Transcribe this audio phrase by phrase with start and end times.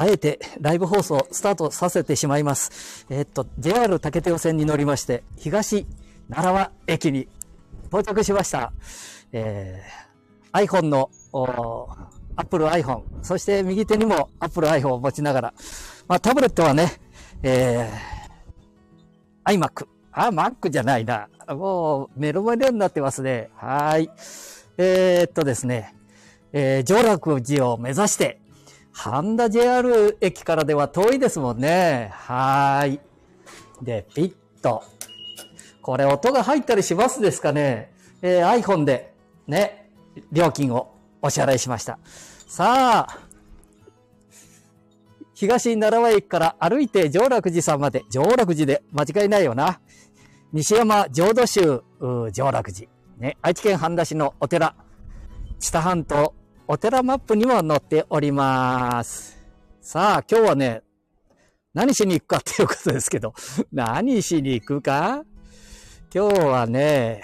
[0.00, 3.04] あえてライブ放送スタートさせてしまいます。
[3.10, 5.86] え、っと、JR 竹手線に乗りまして、東
[6.30, 7.26] 奈良和駅に
[7.88, 8.72] 到着しました。
[9.32, 11.10] えー、iPhone の、
[12.36, 15.54] Apple iPhone、そして右手にも Apple iPhone を持ちながら、
[16.06, 16.92] まあ、タブレットはね、
[17.42, 19.88] えー、iMac。
[20.12, 21.28] あ、Mac じゃないな。
[21.48, 23.50] もう、メロメロになってますね。
[23.56, 24.08] はい。
[24.76, 25.96] えー、っとですね、
[26.52, 28.40] えー、上楽寺を目指して、
[28.92, 32.10] 半田 JR 駅からでは遠いですもんね。
[32.12, 33.00] はい。
[33.82, 34.82] で、ピッと。
[35.82, 37.92] これ音が入ったりしますですかね。
[38.22, 39.14] えー、iPhone で
[39.46, 39.90] ね、
[40.32, 41.98] 料金をお支払いしました。
[42.46, 43.18] さあ、
[45.34, 49.80] 東奈良和駅から歩いて上楽寺さんまで、上楽寺で間違いないよな。
[50.52, 51.82] 西山浄土宗
[52.32, 52.90] 上楽寺。
[53.18, 54.74] ね、愛知県半田市のお寺。
[55.60, 56.34] 知多半島
[56.70, 59.38] お寺マップにも載っております。
[59.80, 60.82] さあ、今日はね、
[61.72, 63.32] 何しに行くかっていうことですけど、
[63.72, 65.24] 何しに行くか？
[66.14, 67.22] 今日はね、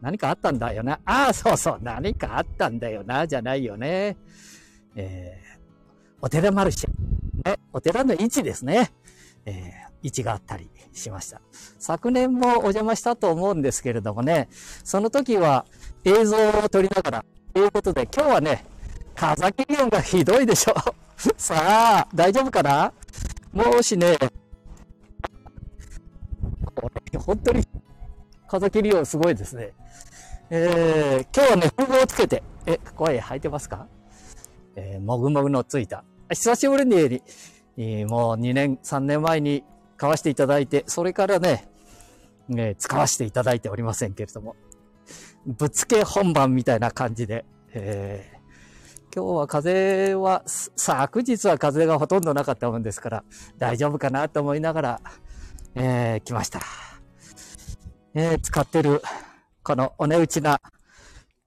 [0.00, 1.00] 何かあったんだよな。
[1.04, 4.16] ああ、そうそう、何かあったんだよな、じゃないよね。
[4.94, 5.58] えー、
[6.22, 6.88] お寺マルシェ。
[7.50, 8.90] ね、お寺の位置ですね。
[9.44, 9.62] えー、
[10.02, 11.42] 位置があったりしました。
[11.78, 14.48] 昨年もお邪魔したと思うんですけれどもね、
[14.82, 15.66] その時は
[16.04, 17.24] 映像を撮りながら
[17.58, 18.64] いうことで、今日はね、
[19.14, 20.74] 風切り音がひどいでしょ。
[21.36, 22.92] さあ、大丈夫かな？
[23.52, 24.16] もしね、
[26.74, 27.66] これ、本当に、
[28.46, 29.72] 風切り音すごいですね。
[30.50, 33.86] えー、今日はね、風をつけて、え、声入ってますか？
[34.76, 36.04] えー、もぐもぐのついた。
[36.30, 37.22] 久しぶりに、
[37.78, 39.64] えー、もう2年、3年前に
[39.96, 41.68] 買わせていただいて、それからね、
[42.48, 44.54] ね、使わせていただいておりませんけれども、
[45.46, 53.24] ぶつけ本番みたいな感じで、えー、今日は風は、昨日は風がほとんどなかったもんですから、
[53.56, 55.00] 大丈夫かなと思いながら、
[55.76, 56.60] えー、来ました。
[58.14, 59.00] えー、使ってる、
[59.62, 60.60] このお値打ちな、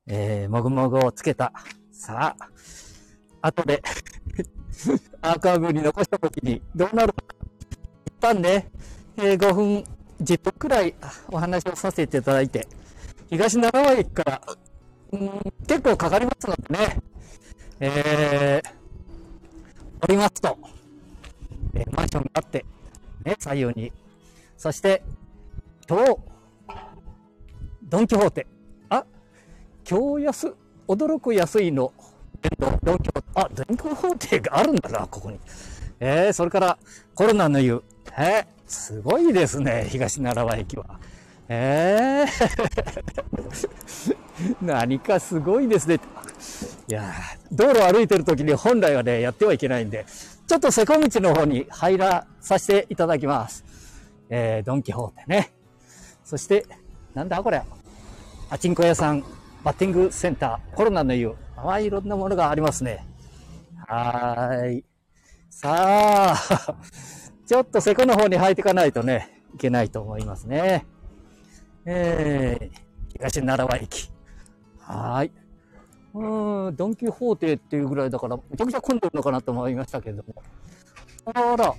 [0.08, 1.52] えー、もぐもぐをつけた。
[1.92, 3.84] さあ、後で
[5.22, 7.36] アーカイブに残した時にどうなるのか。
[8.06, 8.72] 一旦ね、
[9.18, 9.84] えー、5分、
[10.22, 10.96] 10分くらい
[11.28, 12.66] お話をさせていただいて、
[13.30, 14.42] 東奈良駅から、
[15.12, 15.30] うん、
[15.68, 17.00] 結構かかりますのでね、
[17.80, 20.58] えー、降りますと、
[21.76, 22.66] えー、マンションがあって、
[23.24, 23.92] ね、左右に。
[24.58, 25.04] そして、
[25.88, 26.18] 今日、
[27.84, 28.48] ドンキホーテ。
[28.90, 29.06] あ、
[29.90, 30.56] 今日安、
[30.88, 31.94] 驚く安いの、
[32.84, 33.24] ドンキホーテ。
[33.36, 35.40] あ、ドンキホーテがあるんだな、ここに。
[36.00, 36.78] えー、それから
[37.14, 37.84] コロナの湯。
[38.18, 41.00] えー、すごいですね、東奈良駅は。
[41.50, 44.16] ええー、
[44.62, 46.00] 何かすごいですね。
[46.88, 47.12] いや
[47.52, 50.06] 道路を歩いてる時に本来はね、やってはいけないんで、
[50.48, 53.66] ちょっと瀬古道の方に入らさせていただきます。
[54.30, 55.52] えー、ドンキホーテね。
[56.24, 56.66] そして、
[57.16, 57.64] なんだこれ。
[58.50, 59.24] パチンコ屋さん、
[59.64, 61.34] バッティングセンター、コロナの湯。
[61.56, 63.06] ああ、いろんなものがありますね。
[63.88, 64.86] はーい。
[65.50, 66.36] さあ、
[67.46, 70.86] ちょっと瀬古の方に入っていかないとね、いけないと思いますね。
[71.92, 74.12] えー、東奈良和駅。
[74.80, 75.32] はい。
[76.14, 80.36] うん、ドンキホーテっていうぐらいだから、めちゃくちゃ混んでるのかなと思いましたけども。
[81.26, 81.74] あら、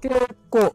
[0.00, 0.14] 結
[0.48, 0.72] 構、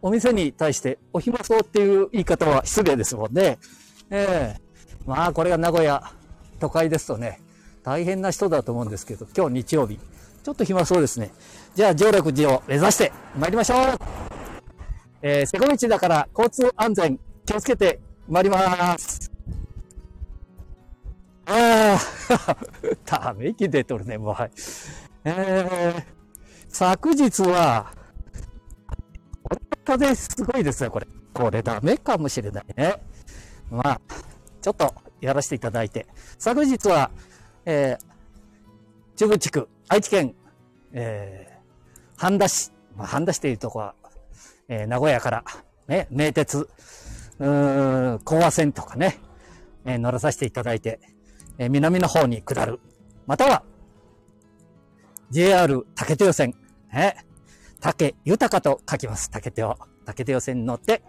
[0.00, 3.58] お店に対してお暇そうっていう言い方は失礼ですもんね。
[4.10, 6.02] ええー、まあ、これが名古屋、
[6.60, 7.40] 都会ですとね、
[7.82, 9.98] 大変な人だと思うんですけど、今日日曜日、
[10.42, 11.30] ちょっと暇そうですね。
[11.74, 14.25] じゃあ、上楽寺を目指して参りましょう
[15.22, 19.30] えー、瀬古道だから交通安全気をつけて参ります。
[21.46, 22.56] ああ、
[23.04, 24.50] ため息出とるね、もうはい。
[25.24, 26.04] えー、
[26.68, 27.92] 昨日は、
[29.44, 31.06] これ風すごいですよ、これ。
[31.32, 32.96] これダメかもしれないね。
[33.70, 34.00] まあ、
[34.60, 36.06] ちょっとやらせていただいて。
[36.38, 37.10] 昨日は、
[37.64, 40.34] えー、中部地区、愛知県、
[40.92, 43.94] えー、半田市、まあ、半田市というとこは、
[44.68, 45.44] えー、名古屋から、
[45.88, 46.68] ね、名鉄、
[47.38, 49.18] うーん、講和線とかね、
[49.84, 51.00] えー、乗らさせていただいて、
[51.58, 52.80] えー、南の方に下る。
[53.26, 53.62] または、
[55.30, 56.54] JR 竹手線、
[56.92, 57.16] ね、
[57.80, 59.30] 竹豊と書きます。
[59.30, 59.76] 竹手を。
[60.04, 61.02] 竹手線に乗って、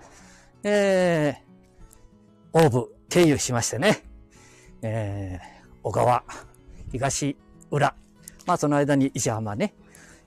[0.64, 4.04] えー、大部経由しましてね、
[4.82, 6.24] えー、小川、
[6.92, 7.38] 東
[7.70, 7.96] 浦、
[8.46, 9.76] まあその間に石浜ね、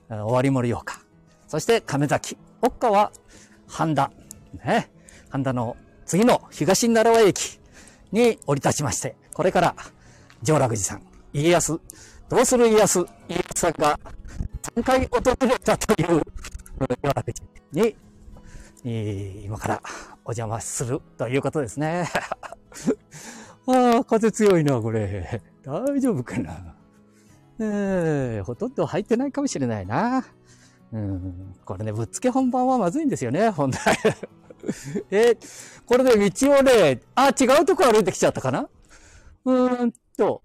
[0.07, 1.01] 終わり森洋か。
[1.47, 3.11] そして亀崎、奥は
[3.67, 4.11] 半田、
[4.63, 4.91] ね、
[5.29, 5.75] 半田の
[6.05, 7.59] 次の東奈良駅
[8.11, 9.75] に降り立ちまして、これから
[10.43, 11.01] 上楽寺さん、
[11.33, 11.79] 家康
[12.29, 13.99] どうする家康、家康さんが
[14.75, 16.21] 3回訪れたという、
[17.03, 17.33] 岩手
[17.73, 17.95] に、
[19.43, 19.81] 今から
[20.23, 22.07] お邪魔するということですね。
[23.67, 25.41] ああ、風強いな、これ。
[25.63, 26.75] 大丈夫かな。
[27.59, 30.25] えー、ほとんど入ってないかもしれないな。
[30.93, 33.97] うん、これね、ぶっつけ本番はまずいんですよね、本来。
[35.09, 35.37] え
[35.85, 38.69] これね、道をね、あ、違うとこ歩いてきちゃったかな？
[39.45, 40.41] うーんと。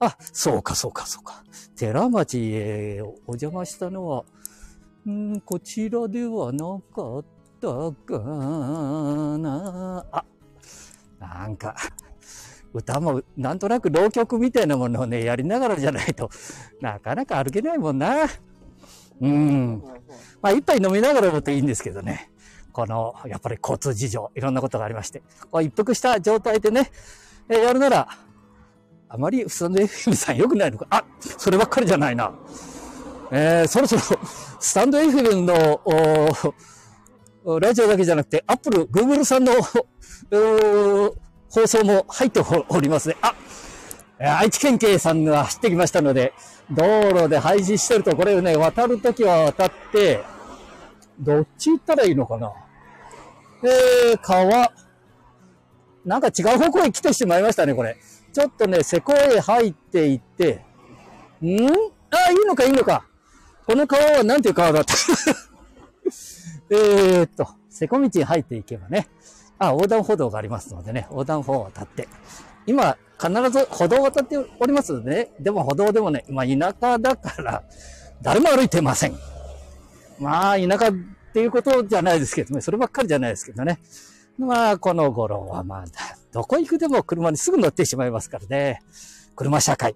[0.00, 1.44] あ、そうか、そうか、そうか。
[1.76, 4.24] 寺町へお邪魔したのは、
[5.06, 7.24] うん、こちらではなかっ
[7.60, 8.18] たか
[9.38, 10.06] な。
[10.10, 10.24] あ、
[11.20, 11.76] なんか、
[12.72, 16.28] 歌もなんとなく浪曲みたいなものをね、やりながらじゃないと
[16.80, 18.26] なかなか歩けないもんな。
[19.24, 19.82] うん。
[20.42, 22.30] まあ、一杯飲みながらだといいんですけどね。
[22.72, 25.22] この、やっぱり交通事情、いろんなことがありまして。
[25.50, 26.90] こう一服した状態でね、
[27.48, 28.08] えやるなら、
[29.08, 30.86] あまりスタンド FM さん良くないのか。
[30.90, 32.32] あ、そればっかりじゃないな。
[33.30, 34.18] えー、そろそろ、
[34.60, 35.80] スタンド FM の、
[37.60, 39.52] ラジオだけじゃなくて、アップル、グーグルさんの、
[41.48, 43.16] 放送も入っておりますね。
[43.22, 43.34] あ、
[44.18, 46.32] 愛知県警さんが走ってきましたので、
[46.70, 50.22] 道路で配信してると、これをね、渡るときは渡って、
[51.18, 52.52] どっち行ったらいいのかな
[53.62, 54.72] えー、川。
[56.04, 57.96] なんか違う方向へ来てしまいましたね、これ。
[58.32, 60.64] ちょっとね、瀬古へ入っていって、
[61.42, 61.66] ん？
[62.10, 63.04] あ、いいのか、いいのか。
[63.66, 64.94] この川はなんていう川だった？
[66.70, 69.08] えっと、瀬古道に入っていけばね、
[69.58, 72.08] あ、横断歩道がありますのでね、横断歩道を渡って。
[72.66, 77.62] 今、必ず歩道を渡っておりますね、でも歩道でもね、今田舎だから、
[78.22, 79.14] 誰も歩いてません。
[80.18, 80.92] まあ、田舎っ
[81.32, 83.78] ていうことじゃないですけどね、そればっかりじゃないですけどね。
[84.38, 85.90] まあ、この頃はまだ、
[86.32, 88.80] どこ行くでも車にすぐ乗ってしまいますからね。
[89.36, 89.94] 車社会。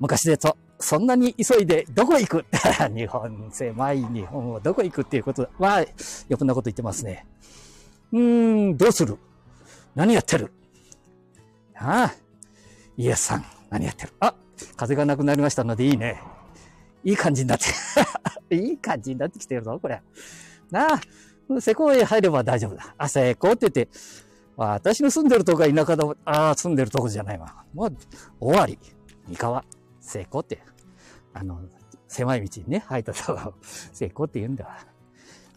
[0.00, 2.44] 昔でと、そんなに急いでどこ行く？
[2.94, 5.84] 日本、狭い日本をどこ行くっていうことは、
[6.28, 7.26] よくなこと言ってますね。
[8.12, 9.18] うーん、どうする？
[9.94, 10.52] 何やってる？
[11.76, 12.14] ああ、
[12.96, 14.12] イエスさん、何やってる？
[14.20, 14.34] あ、
[14.76, 16.20] 風がなくなりましたのでいいね。
[17.04, 17.58] いい感じになっ
[18.48, 20.00] て いい感じになってきてるぞ、これ。
[20.70, 22.94] なあ、施工へ入れば大丈夫だ。
[22.96, 23.88] あ、施工って言って、
[24.56, 26.04] 私の住んでるとこが田舎だ。
[26.24, 27.64] ああ、住んでるとこじゃないわ。
[27.74, 27.96] もう、
[28.40, 28.78] 終わり。
[29.28, 29.64] 三河、
[30.00, 30.62] 施工って。
[31.32, 31.60] あの、
[32.08, 33.54] 狭い道にね、入ったとこ、
[33.92, 34.76] 施工って言うんだわ。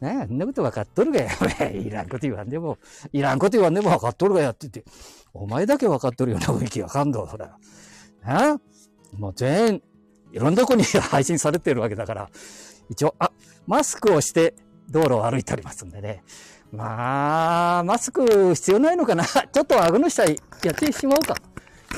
[0.01, 1.31] ねえ、あんなこと分かっとるがや。
[1.69, 2.77] いらんこと言わんでも、
[3.13, 4.91] いらんこと言わんでも分かっとるがやって言って、
[5.39, 7.45] お前だけ分かっとるような雰囲気わかんだ、それ。
[8.23, 8.59] な
[9.17, 9.83] もう全員、
[10.33, 12.29] いろんなとこに配信されてるわけだから、
[12.89, 13.31] 一応、あ、
[13.65, 14.55] マスクをして
[14.89, 16.23] 道路を歩いておりますんでね。
[16.71, 19.23] まあ、マスク必要ないのかな？
[19.25, 20.33] ちょっと顎の下や
[20.71, 21.35] ってしまおうか。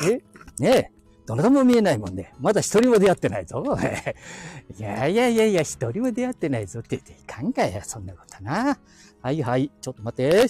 [0.07, 0.21] え？
[0.59, 0.91] ねえ。
[1.25, 2.33] どなたも見えないもんね。
[2.39, 3.63] まだ一人も出会ってないぞ。
[4.77, 8.80] いやいやいやいや、一人も出会ってないぞって言っていかんかや、そんなことな。
[9.21, 10.50] はいはい、ちょっと待って。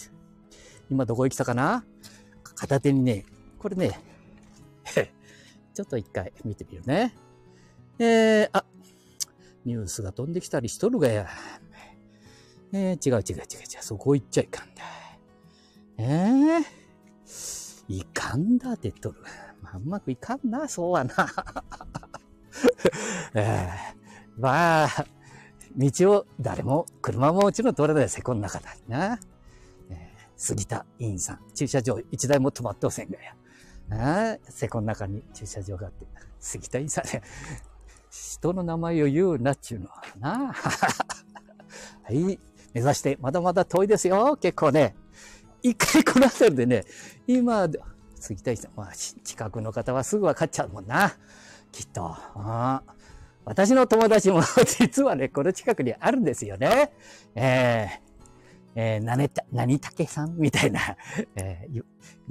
[0.89, 1.83] 今どこへ来たかな？
[2.59, 3.25] 片手にね、
[3.57, 3.97] これね、
[5.73, 7.15] ちょっと一回見てみるね。
[8.00, 8.65] えー、あ、
[9.63, 11.29] ニュースが飛んできたりしとるがや。
[12.73, 14.83] えー、違う違う違う違う、そこ行っちゃいかんだ。
[16.00, 16.65] えー、
[17.88, 19.21] いかんだって言っとる。
[19.62, 21.13] まあ、うまくいかんな、そうはな。
[23.36, 25.05] えー、まあ、
[25.77, 29.17] 道を誰も、車ももちろん通れないせこの中だな。
[30.39, 33.36] 杉田委員さん、駐車場一台も止まってませんがや。
[33.91, 36.08] あせこの中に駐車場があって。
[36.39, 37.22] 杉田委員さんね、
[38.10, 40.53] 人の名前を言うなっちゅうのはな。
[40.55, 42.39] はい、
[42.74, 44.96] 目指して、まだまだ遠いですよ、結構ね。
[45.62, 46.86] 一回この辺りでね、
[47.27, 47.67] 今、
[48.15, 51.17] 杉田委員さん、まあ、近くの方はすぐ分かっちゃうもんな。
[51.74, 52.15] きっと。
[53.43, 54.41] 私の友達も
[54.79, 56.93] 実はね、この近くにあるんですよね。
[57.36, 58.09] えー、
[58.75, 60.79] えー、なねた、何竹さんみたいな、
[61.35, 61.83] えー、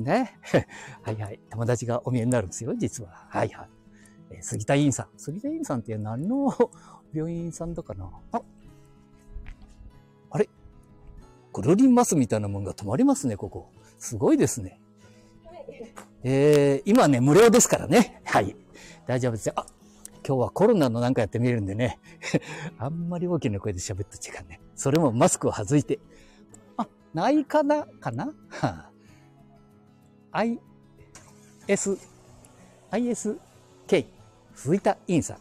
[0.02, 0.38] ね。
[1.02, 1.40] はいはい。
[1.50, 3.26] 友達がお見えになるんですよ、実は。
[3.28, 3.68] はいはい。
[4.30, 5.08] えー、杉田院さん。
[5.16, 6.52] 杉田院さんって何の
[7.12, 8.10] 病院さんだかな？
[8.32, 8.40] あ、
[10.30, 10.48] あれ？
[11.52, 13.70] グルリンマスみたいなもんが止まりますね、ここ。
[13.98, 14.80] すごいですね。
[16.22, 18.22] えー、今ね、無料ですからね。
[18.24, 18.54] はい。
[19.06, 19.54] 大丈夫ですよ。
[19.56, 19.66] あ、
[20.26, 21.98] 今日はコロナのなんかやってみるんでね。
[22.78, 24.60] あんまり大きな声で喋った時間ね。
[24.74, 25.98] それもマスクを外いて。
[27.14, 28.26] ないかなかな？
[28.48, 28.90] はあ、
[30.32, 30.58] I,
[31.66, 31.98] S,
[32.90, 33.38] I, S,
[33.86, 34.06] K.
[34.54, 35.38] 杉田院さん。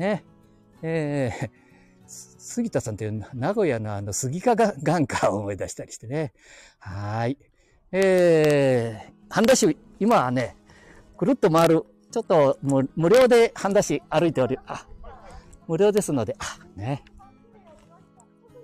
[0.00, 0.24] ね。
[0.82, 1.50] えー、
[2.06, 6.32] 杉田さんという名古屋のあの杉か眼科を思い出したりしてね。
[6.78, 7.36] はい。
[7.92, 10.56] えー、半田市、今はね、
[11.18, 14.86] くるっと回るちょっと無無料で半田市歩いており、あ、
[15.68, 17.04] 無料ですので、あ、ね。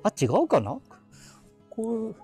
[0.02, 0.78] あ、違うかな？
[1.70, 2.16] こう、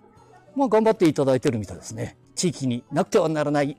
[0.54, 2.16] まあ頑張っていただいてるみたいですね。
[2.34, 3.76] 地域になくてはならない、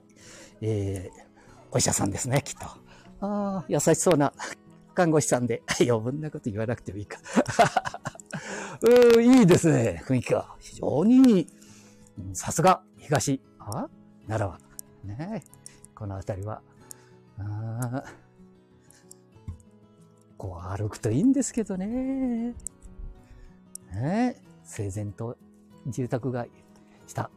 [0.61, 1.23] えー、
[1.71, 2.65] お医者さんですね、きっと。
[2.65, 4.33] ああ、優しそうな
[4.93, 7.19] 看護師さんで、 余分なこと言わなくてもいいか。
[9.15, 10.55] うん、いいですね、雰囲気が。
[10.59, 11.47] 非常にいい。
[12.33, 13.89] さすが、東、あ
[14.27, 14.59] 奈良は。
[15.03, 15.43] ね
[15.95, 16.61] この辺りは。
[17.39, 18.03] あ
[20.37, 22.53] こう歩くといいんですけどね。
[23.93, 25.37] ね整然と
[25.87, 26.49] 住宅街
[27.07, 27.29] した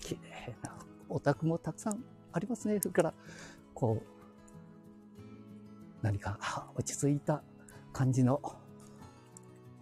[0.00, 0.74] 綺麗な
[1.08, 2.78] お宅もたくさんありますね。
[2.80, 3.14] それから、
[3.74, 5.22] こう、
[6.02, 6.38] 何か
[6.74, 7.42] 落ち着いた
[7.92, 8.40] 感じの、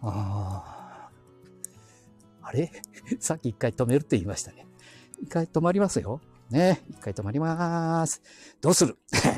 [0.01, 1.09] あ
[2.41, 2.71] あ、あれ？
[3.19, 4.67] さっき一回止めるって言いましたね。
[5.21, 6.21] 一回止まりますよ。
[6.49, 6.83] ね。
[6.89, 8.21] 一回止まります。
[8.61, 8.97] どうする？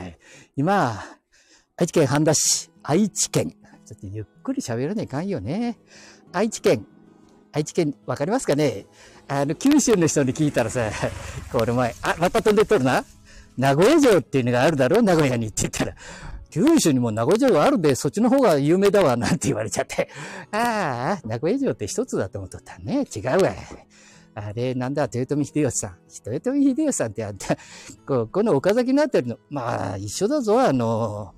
[0.55, 1.00] 今、
[1.77, 3.51] 愛知県半田市、愛知県。
[3.86, 5.77] ちょっとゆっくり喋らないかんよね。
[6.32, 6.88] 愛知県。
[7.53, 8.88] 愛知県、わかりますかね？
[9.27, 10.89] あの、九州の人に聞いたらさ、
[11.51, 13.05] これ前、あ、また飛んでっとるな？
[13.55, 15.00] 名古屋城っていうのがあるだろ？
[15.00, 15.93] う名古屋にって言ったら、
[16.50, 20.10] 九州にも名古屋城があるで、そっちの方が有名だわ、なんて言われちゃって。
[20.51, 23.05] ああ、名古屋城って一つだと思っとったね。
[23.15, 23.53] 違うわ。
[24.36, 25.98] あれ、なんだ、豊臣秀吉さん。
[26.25, 27.55] 豊臣秀吉さんってあんた、
[28.07, 31.36] ここの岡崎のあたりの、まあ、一緒だぞ、あの、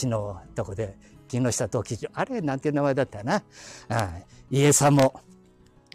[0.00, 0.96] 橋のとこで、
[1.26, 2.10] 木下時城。
[2.14, 3.34] あれ、なんていう名前だったな？
[3.34, 3.42] あ
[3.88, 4.08] あ
[4.50, 5.20] 家さんも、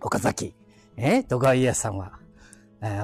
[0.03, 0.53] 岡崎。
[0.97, 2.19] え徳川家康さんは、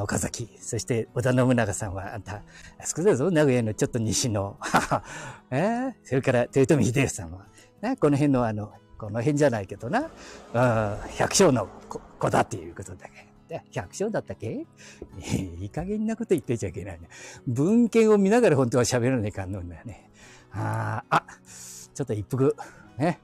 [0.03, 0.49] 岡崎。
[0.59, 2.35] そして織田信長さんは、あんた、
[2.77, 4.57] あそこだぞ、名古屋のちょっと西の。
[5.49, 7.47] えそれから豊臣秀吉さんは、
[7.81, 10.09] ね、この辺のあの、この辺じゃないけどな、
[10.53, 11.67] あ百姓の
[12.19, 13.63] 子だっていうことだけ。
[13.71, 14.67] 百姓だったっけ？
[15.57, 17.07] いい加減なこと言ってちゃいけないね。
[17.47, 20.11] 文献を見ながら本当は喋らないかんのんだよね。
[20.51, 21.23] ああ、
[21.93, 22.55] ちょっと一服。
[22.97, 23.21] ね。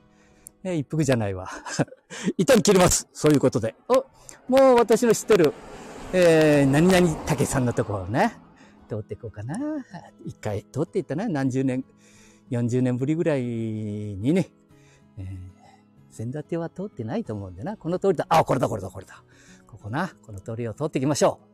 [0.66, 1.48] え、一服じゃないわ。
[2.38, 3.08] 一旦切ります。
[3.14, 3.76] そういうことで。
[3.88, 4.06] お、
[4.48, 5.54] もう私の知ってる、
[6.12, 8.36] えー、何々竹さんのところね。
[8.90, 9.58] 通っていこうかな。
[10.26, 11.30] 一回通っていったな。
[11.30, 11.86] 何十年、
[12.50, 14.50] 40年ぶりぐらいにね。
[15.18, 15.28] えー、
[16.10, 17.78] 先立ては通ってないと思うんでな。
[17.78, 18.26] この通りだ。
[18.30, 19.24] あ、これだ、これだ、これだ。
[19.68, 20.16] ここな。
[20.26, 21.48] この通りを通っていきましょう。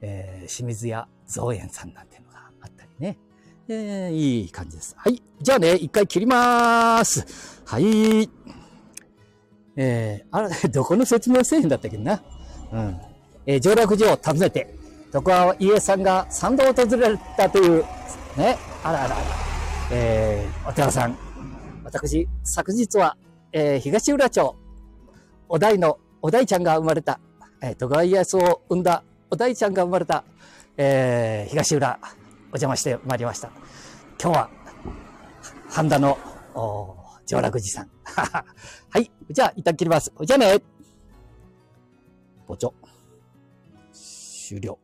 [0.00, 3.18] えー、清水屋造園さんなんていうのがあったりね。
[3.68, 4.94] えー、いい感じです。
[4.96, 5.20] はい。
[5.40, 7.62] じゃあね、一回切りまーす。
[7.64, 8.30] はい。
[9.74, 12.22] えー、あら、 どこの説明せえへんだったっけな。
[12.72, 13.00] うん。
[13.44, 14.72] えー、上洛寺を訪ねて、
[15.10, 17.84] 徳川家さんが参道を訪れたという、
[18.36, 19.26] ね、あらあらあら、
[19.90, 21.18] えー、お寺さん。
[21.82, 23.16] 私、昨日は、
[23.52, 24.56] えー、東浦町、
[25.48, 27.18] お代の、お代ちゃんが生まれた、
[27.60, 30.22] えー、徳川家康を生んだお代ちゃんが生まれた、
[30.76, 31.98] えー、東浦、
[32.46, 33.50] お邪魔してまいりました。
[34.22, 34.50] 今日は、
[35.68, 36.18] 半田の、
[37.26, 37.90] 上楽寺さん。
[38.90, 39.10] はい。
[39.30, 40.12] じゃあ、一旦切ります。
[40.22, 40.62] じゃあね。
[42.46, 42.74] ぼちょ。
[43.92, 44.78] 終了。